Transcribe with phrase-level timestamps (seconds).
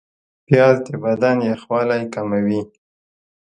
[0.45, 2.61] پیاز د بدن یخوالی کموي